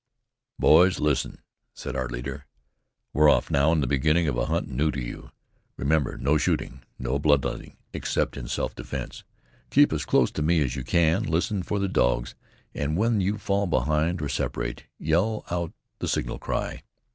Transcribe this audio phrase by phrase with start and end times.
[0.57, 1.43] "Boys, listen,"
[1.75, 2.47] said our leader.
[3.13, 5.29] "We're off now in the beginning of a hunt new to you.
[5.77, 9.23] Remember no shooting, no blood letting, except in self defense.
[9.69, 11.21] Keep as close to me as you can.
[11.21, 12.33] Listen for the dogs,
[12.73, 16.81] and when you fall behind or separate, yell out the signal cry.